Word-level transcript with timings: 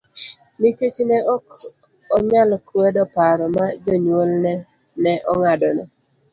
Nikech 0.59 0.97
ne 1.09 1.17
ok 1.35 1.47
onyal 2.15 2.51
kwedo 2.67 3.01
paro 3.15 3.45
ma 3.55 3.65
jonyuolne 3.83 4.53
ne 5.03 5.13
ong'adone 5.31 5.83